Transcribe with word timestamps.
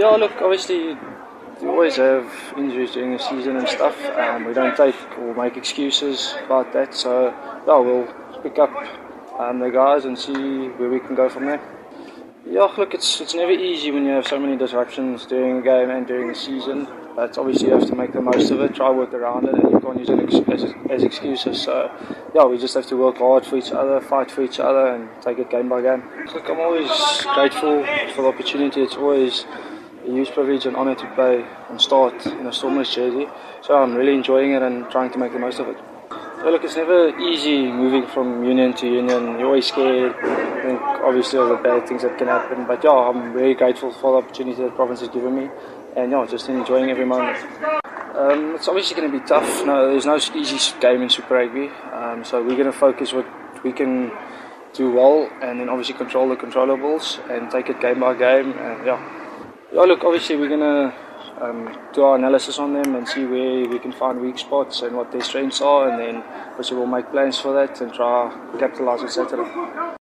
Yeah, 0.00 0.16
look, 0.16 0.32
obviously, 0.40 0.96
we 1.60 1.68
always 1.68 1.96
have 1.96 2.24
injuries 2.56 2.92
during 2.92 3.12
the 3.12 3.18
season 3.18 3.56
and 3.56 3.68
stuff. 3.68 4.02
Um, 4.16 4.46
we 4.46 4.54
don't 4.54 4.74
take 4.74 4.96
or 5.18 5.34
make 5.34 5.58
excuses 5.58 6.34
about 6.46 6.72
that. 6.72 6.94
So, 6.94 7.26
yeah, 7.66 7.78
we'll 7.78 8.08
pick 8.42 8.58
up 8.58 8.72
um, 9.38 9.58
the 9.58 9.68
guys 9.68 10.06
and 10.06 10.18
see 10.18 10.68
where 10.78 10.88
we 10.88 11.00
can 11.00 11.14
go 11.14 11.28
from 11.28 11.44
there. 11.44 11.60
Yeah, 12.46 12.72
look, 12.78 12.94
it's 12.94 13.20
it's 13.20 13.34
never 13.34 13.52
easy 13.52 13.90
when 13.90 14.06
you 14.06 14.12
have 14.12 14.26
so 14.26 14.38
many 14.40 14.56
disruptions 14.56 15.26
during 15.26 15.58
a 15.58 15.60
game 15.60 15.90
and 15.90 16.06
during 16.06 16.28
the 16.28 16.34
season. 16.34 16.88
But 17.14 17.36
obviously, 17.36 17.68
you 17.68 17.74
have 17.74 17.86
to 17.88 17.94
make 17.94 18.14
the 18.14 18.22
most 18.22 18.50
of 18.50 18.62
it, 18.62 18.74
try 18.74 18.88
work 18.88 19.12
around 19.12 19.48
it, 19.48 19.54
and 19.54 19.70
you 19.70 19.80
can't 19.80 19.98
use 19.98 20.08
it 20.08 20.50
as, 20.50 20.74
as 20.88 21.02
excuses. 21.02 21.60
So, 21.60 21.92
yeah, 22.34 22.46
we 22.46 22.56
just 22.56 22.72
have 22.72 22.86
to 22.86 22.96
work 22.96 23.18
hard 23.18 23.44
for 23.44 23.58
each 23.58 23.70
other, 23.70 24.00
fight 24.00 24.30
for 24.30 24.42
each 24.42 24.60
other, 24.60 24.94
and 24.94 25.10
take 25.20 25.38
it 25.38 25.50
game 25.50 25.68
by 25.68 25.82
game. 25.82 26.02
Look, 26.32 26.48
I'm 26.48 26.58
always 26.58 26.88
grateful 27.34 27.84
for 28.14 28.22
the 28.22 28.28
opportunity. 28.28 28.80
It's 28.80 28.96
always 28.96 29.44
a 30.06 30.10
huge 30.10 30.30
privilege 30.30 30.66
and 30.66 30.76
honour 30.76 30.94
to 30.94 31.06
play 31.14 31.44
and 31.68 31.80
start 31.80 32.26
in 32.26 32.46
a 32.46 32.52
Stormers 32.52 32.94
jersey. 32.94 33.26
So 33.62 33.74
I'm 33.74 33.94
really 33.94 34.14
enjoying 34.14 34.52
it 34.52 34.62
and 34.62 34.90
trying 34.90 35.10
to 35.12 35.18
make 35.18 35.32
the 35.32 35.38
most 35.38 35.58
of 35.58 35.68
it. 35.68 35.76
So 36.40 36.50
look, 36.50 36.64
it's 36.64 36.76
never 36.76 37.18
easy 37.18 37.66
moving 37.70 38.06
from 38.06 38.44
union 38.44 38.72
to 38.74 38.86
union. 38.86 39.38
You're 39.38 39.46
always 39.46 39.66
scared. 39.66 40.14
I 40.14 40.62
think 40.62 40.80
obviously 40.80 41.38
all 41.38 41.48
the 41.48 41.56
bad 41.56 41.86
things 41.86 42.02
that 42.02 42.16
can 42.16 42.28
happen. 42.28 42.66
But 42.66 42.82
yeah, 42.82 42.90
I'm 42.90 43.34
very 43.34 43.54
grateful 43.54 43.92
for 43.92 44.12
the 44.12 44.26
opportunity 44.26 44.62
that 44.62 44.74
province 44.74 45.00
has 45.00 45.10
given 45.10 45.36
me. 45.36 45.50
And 45.96 46.10
yeah, 46.12 46.26
just 46.26 46.48
enjoying 46.48 46.90
every 46.90 47.04
moment. 47.04 47.36
Um, 48.14 48.54
it's 48.54 48.68
obviously 48.68 48.96
going 48.96 49.10
to 49.12 49.18
be 49.18 49.24
tough. 49.26 49.66
No, 49.66 49.90
there's 49.90 50.06
no 50.06 50.16
easy 50.16 50.80
game 50.80 51.02
in 51.02 51.10
Super 51.10 51.34
Rugby. 51.34 51.68
Um, 51.92 52.24
so 52.24 52.42
we're 52.42 52.56
going 52.56 52.72
to 52.72 52.72
focus 52.72 53.12
what 53.12 53.26
we 53.62 53.72
can 53.72 54.10
do 54.72 54.92
well, 54.92 55.28
and 55.42 55.60
then 55.60 55.68
obviously 55.68 55.94
control 55.94 56.28
the 56.28 56.36
controllables 56.36 57.18
and 57.28 57.50
take 57.50 57.68
it 57.68 57.80
game 57.80 58.00
by 58.00 58.14
game. 58.14 58.52
And 58.52 58.86
yeah, 58.86 59.19
yeah, 59.72 59.82
look, 59.82 60.04
obviously 60.04 60.36
we're 60.36 60.48
gonna 60.48 60.94
um, 61.40 61.78
do 61.92 62.02
our 62.02 62.16
analysis 62.16 62.58
on 62.58 62.72
them 62.72 62.94
and 62.94 63.06
see 63.06 63.24
where 63.24 63.68
we 63.68 63.78
can 63.78 63.92
find 63.92 64.20
weak 64.20 64.38
spots 64.38 64.82
and 64.82 64.96
what 64.96 65.12
their 65.12 65.22
strengths 65.22 65.60
are, 65.60 65.88
and 65.88 65.98
then 66.00 66.22
obviously 66.50 66.76
we'll 66.76 66.86
make 66.86 67.10
plans 67.10 67.38
for 67.38 67.52
that 67.52 67.80
and 67.80 67.92
try 67.92 68.30
capitalize 68.58 69.00
on 69.00 69.08
Saturday. 69.08 69.96